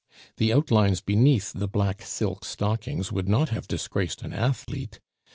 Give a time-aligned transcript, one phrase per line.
[0.37, 4.99] The outlines beneath the black silk stockings would not have disgraced an athlete.